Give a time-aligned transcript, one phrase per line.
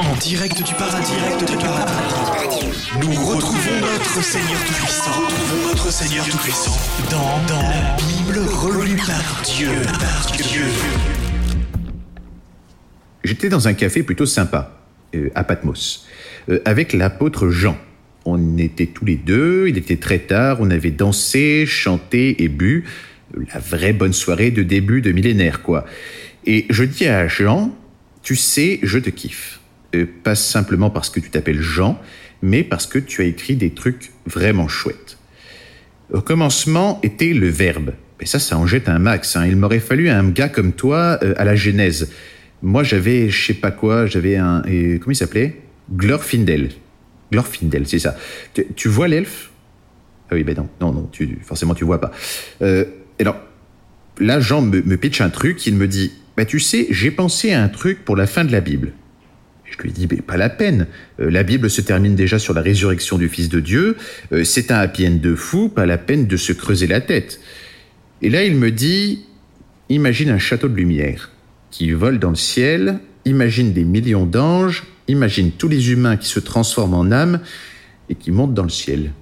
[0.00, 2.66] En direct du paradis, direct du paradis.
[3.00, 5.10] Nous retrouvons notre Seigneur Tout-Puissant.
[5.10, 6.76] Retrouvons notre Seigneur Tout-Puissant
[7.10, 9.70] dans, dans la Bible relue par Dieu.
[9.84, 10.64] Par Dieu.
[13.24, 14.80] J'étais dans un café plutôt sympa,
[15.14, 16.06] euh, à Patmos,
[16.48, 17.76] euh, avec l'apôtre Jean.
[18.24, 22.84] On était tous les deux, il était très tard, on avait dansé, chanté et bu.
[23.52, 25.86] La vraie bonne soirée de début de millénaire, quoi.
[26.44, 27.74] Et je dis à Jean,
[28.22, 29.60] tu sais, je te kiffe.
[29.94, 32.00] Euh, pas simplement parce que tu t'appelles Jean,
[32.40, 35.18] mais parce que tu as écrit des trucs vraiment chouettes.
[36.12, 37.92] Au commencement était le verbe.
[38.20, 39.36] Et ça, ça en jette un max.
[39.36, 39.46] Hein.
[39.46, 42.10] Il m'aurait fallu un gars comme toi euh, à la Genèse.
[42.62, 44.62] Moi, j'avais, je sais pas quoi, j'avais un...
[44.66, 45.60] Et, comment il s'appelait?
[45.92, 46.70] Glorfindel.
[47.32, 48.16] Glorfindel, c'est ça.
[48.76, 49.50] Tu, vois l'elfe?
[50.30, 52.12] Ah oui, ben non, non, non, tu, forcément tu vois pas.
[52.62, 52.84] Euh,
[53.18, 53.36] alors,
[54.18, 57.52] là, Jean me, me pitch un truc, il me dit, bah tu sais, j'ai pensé
[57.52, 58.92] à un truc pour la fin de la Bible.
[59.72, 60.86] Je lui dis, pas la peine.
[61.20, 63.96] Euh, la Bible se termine déjà sur la résurrection du Fils de Dieu.
[64.32, 67.40] Euh, c'est un happy de fou, pas la peine de se creuser la tête.
[68.20, 69.24] Et là, il me dit,
[69.88, 71.30] imagine un château de lumière
[71.70, 76.38] qui vole dans le ciel, imagine des millions d'anges, imagine tous les humains qui se
[76.38, 77.40] transforment en âmes
[78.08, 79.12] et qui montent dans le ciel.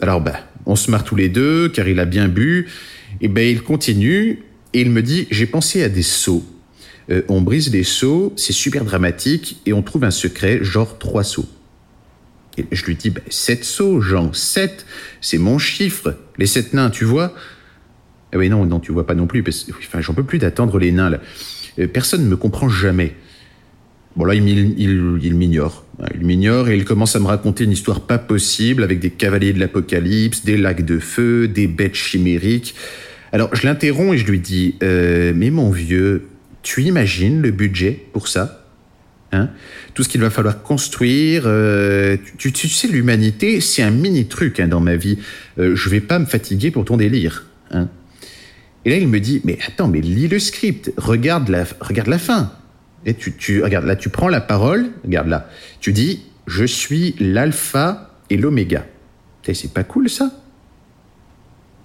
[0.00, 2.68] Alors, bah, on se marre tous les deux, car il a bien bu,
[3.20, 6.44] et ben il continue, et il me dit, j'ai pensé à des seaux.
[7.10, 11.24] Euh, on brise les seaux, c'est super dramatique, et on trouve un secret, genre trois
[11.24, 11.46] seaux.
[12.56, 14.86] Et je lui dis, ben, sept seaux, Jean, sept,
[15.20, 16.16] c'est mon chiffre.
[16.38, 17.34] Les sept nains, tu vois?
[18.32, 20.78] Ah oui, non, non, tu vois pas non plus, parce, enfin, j'en peux plus d'attendre
[20.78, 21.18] les nains.
[21.78, 23.14] Euh, personne ne me comprend jamais.
[24.16, 25.84] Bon là, il, m'ignore.
[26.14, 29.52] Il m'ignore et il commence à me raconter une histoire pas possible avec des cavaliers
[29.52, 32.76] de l'apocalypse, des lacs de feu, des bêtes chimériques.
[33.32, 36.28] Alors je l'interromps et je lui dis euh, Mais mon vieux,
[36.64, 38.66] tu imagines le budget pour ça
[39.30, 39.50] hein?
[39.92, 41.44] Tout ce qu'il va falloir construire.
[41.46, 45.18] Euh, tu, sais, l'humanité, c'est un mini truc hein, dans ma vie.
[45.58, 47.46] Euh, je vais pas me fatiguer pour ton délire.
[47.70, 47.88] Hein?
[48.84, 52.18] Et là, il me dit Mais attends, mais lis le script, regarde la, regarde la
[52.18, 52.52] fin.
[53.06, 55.48] Et tu, tu, regarde, là, tu prends la parole, regarde là.
[55.80, 58.86] Tu dis Je suis l'alpha et l'oméga.
[59.42, 60.30] C'est pas cool ça?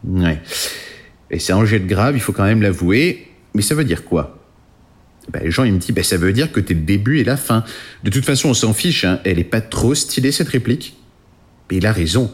[0.05, 0.41] Ouais.
[1.29, 3.27] Et c'est un jet grave, il faut quand même l'avouer.
[3.53, 4.38] Mais ça veut dire quoi?
[5.43, 7.37] Les gens, ils me disent, ben, ça veut dire que t'es le début et la
[7.37, 7.63] fin.
[8.03, 9.19] De toute façon, on s'en fiche, hein.
[9.23, 10.95] elle est pas trop stylée, cette réplique.
[11.69, 12.31] Mais il a raison.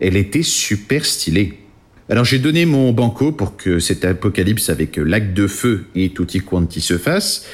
[0.00, 1.58] Elle était super stylée.
[2.10, 6.40] Alors j'ai donné mon banco pour que cet apocalypse avec lac de feu et tutti
[6.40, 7.46] quanti se fasse.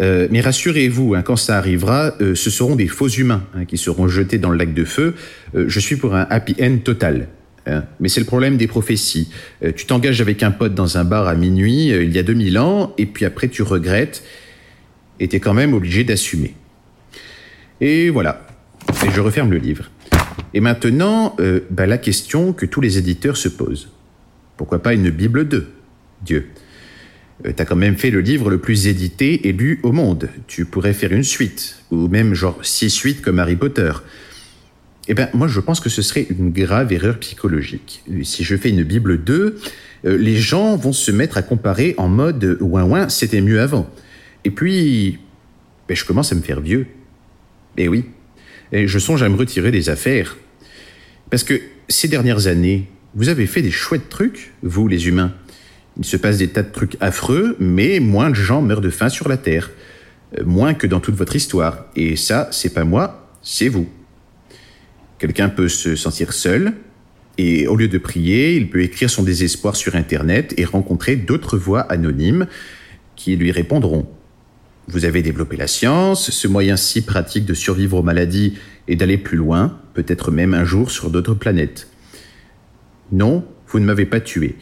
[0.00, 3.76] Euh, mais rassurez-vous, hein, quand ça arrivera, euh, ce seront des faux humains hein, qui
[3.76, 5.14] seront jetés dans le lac de feu.
[5.54, 7.28] Euh, je suis pour un happy end total.
[7.66, 7.84] Hein.
[8.00, 9.30] Mais c'est le problème des prophéties.
[9.62, 12.22] Euh, tu t'engages avec un pote dans un bar à minuit euh, il y a
[12.22, 14.22] 2000 ans, et puis après tu regrettes,
[15.18, 16.54] et tu es quand même obligé d'assumer.
[17.80, 18.46] Et voilà.
[19.06, 19.90] Et je referme le livre.
[20.52, 23.88] Et maintenant, euh, bah, la question que tous les éditeurs se posent.
[24.56, 25.68] Pourquoi pas une Bible 2
[26.22, 26.48] Dieu?
[27.46, 30.28] Euh, T'as quand même fait le livre le plus édité et lu au monde.
[30.46, 33.92] Tu pourrais faire une suite, ou même genre six suites comme Harry Potter.
[35.10, 38.04] Eh bien, moi, je pense que ce serait une grave erreur psychologique.
[38.22, 39.58] Si je fais une Bible 2,
[40.04, 43.90] euh, les gens vont se mettre à comparer en mode ouin ouin, c'était mieux avant.
[44.44, 45.18] Et puis,
[45.88, 46.86] ben, je commence à me faire vieux.
[47.76, 48.04] Eh oui.
[48.72, 50.36] Je songe à me retirer des affaires.
[51.28, 55.34] Parce que ces dernières années, vous avez fait des chouettes trucs, vous les humains.
[55.98, 59.08] Il se passe des tas de trucs affreux, mais moins de gens meurent de faim
[59.08, 59.72] sur la Terre.
[60.38, 61.86] Euh, moins que dans toute votre histoire.
[61.96, 63.88] Et ça, c'est pas moi, c'est vous.
[65.20, 66.72] Quelqu'un peut se sentir seul,
[67.36, 71.58] et au lieu de prier, il peut écrire son désespoir sur Internet et rencontrer d'autres
[71.58, 72.46] voix anonymes
[73.16, 74.08] qui lui répondront.
[74.88, 78.54] Vous avez développé la science, ce moyen si pratique de survivre aux maladies
[78.88, 81.88] et d'aller plus loin, peut-être même un jour sur d'autres planètes.
[83.12, 84.56] Non, vous ne m'avez pas tué,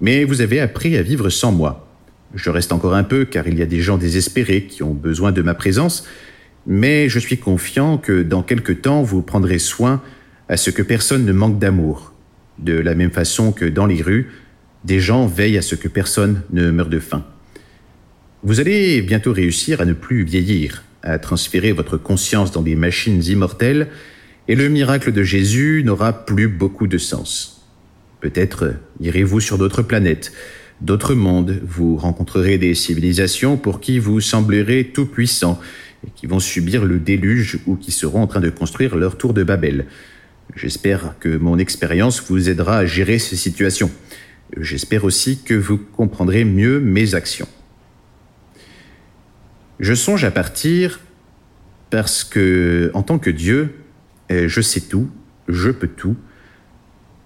[0.00, 1.88] mais vous avez appris à vivre sans moi.
[2.36, 5.32] Je reste encore un peu car il y a des gens désespérés qui ont besoin
[5.32, 6.06] de ma présence,
[6.68, 10.02] mais je suis confiant que dans quelque temps vous prendrez soin
[10.50, 12.12] à ce que personne ne manque d'amour,
[12.58, 14.30] de la même façon que dans les rues,
[14.84, 17.24] des gens veillent à ce que personne ne meure de faim.
[18.42, 23.24] Vous allez bientôt réussir à ne plus vieillir, à transférer votre conscience dans des machines
[23.24, 23.88] immortelles,
[24.46, 27.66] et le miracle de Jésus n'aura plus beaucoup de sens.
[28.20, 30.32] Peut-être irez-vous sur d'autres planètes,
[30.82, 35.58] d'autres mondes, vous rencontrerez des civilisations pour qui vous semblerez tout puissant,
[36.14, 39.42] qui vont subir le déluge ou qui seront en train de construire leur tour de
[39.42, 39.86] Babel.
[40.54, 43.90] J'espère que mon expérience vous aidera à gérer ces situations.
[44.56, 47.48] J'espère aussi que vous comprendrez mieux mes actions.
[49.78, 51.00] Je songe à partir
[51.90, 53.74] Parce que, en tant que Dieu,
[54.30, 55.08] euh, je sais tout,
[55.48, 56.16] je peux tout,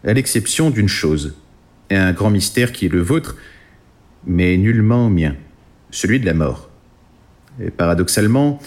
[0.05, 1.35] à l'exception d'une chose,
[1.91, 3.37] un grand mystère qui est le vôtre,
[4.25, 5.35] mais nullement mien,
[5.91, 6.72] celui de la mort.
[7.61, 8.61] Et paradoxalement,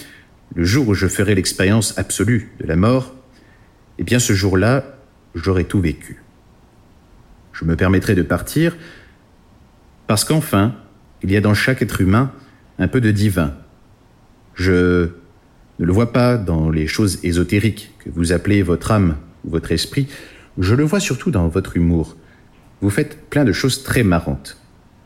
[0.53, 3.13] le jour où je ferai l'expérience absolue de la mort,
[3.97, 4.83] eh bien ce jour-là,
[5.33, 6.21] j'aurai tout vécu.
[7.53, 8.75] Je me permettrai de partir
[10.07, 10.75] parce qu'enfin,
[11.23, 12.31] il y a dans chaque être humain
[12.77, 13.53] un peu de divin.
[14.53, 15.09] Je
[15.79, 19.71] ne le vois pas dans les choses ésotériques que vous appelez votre âme ou votre
[19.71, 20.07] esprit,
[20.57, 22.15] je le vois surtout dans votre humour.
[22.81, 24.57] Vous faites plein de choses très marrantes.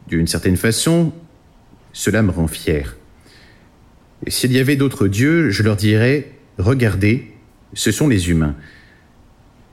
[0.08, 1.14] D'une certaine façon,
[1.94, 2.96] cela me rend fier.
[4.28, 7.32] S'il y avait d'autres dieux, je leur dirais, regardez,
[7.74, 8.56] ce sont les humains.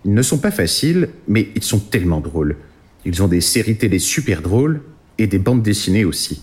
[0.04, 2.56] Ils ne sont pas faciles, mais ils sont tellement drôles.
[3.04, 4.80] Ils ont des séries télé super drôles
[5.18, 6.42] et des bandes dessinées aussi.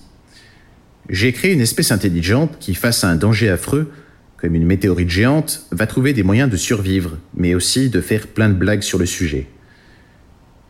[1.10, 3.92] J'ai créé une espèce intelligente qui, face à un danger affreux,
[4.38, 8.50] comme une météorite géante, va trouver des moyens de survivre, mais aussi de faire plein
[8.50, 9.48] de blagues sur le sujet.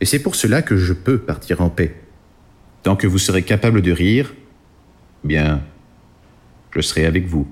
[0.00, 1.94] Et c'est pour cela que je peux partir en paix.
[2.82, 4.34] Tant que vous serez capable de rire,
[5.24, 5.62] bien,
[6.74, 7.46] je serai avec vous.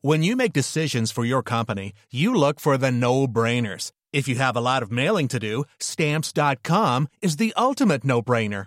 [0.00, 3.90] When you make decisions for your company, you look for the no-brainers.
[4.12, 8.66] If you have a lot of mailing to do, stamps.com is the ultimate no-brainer.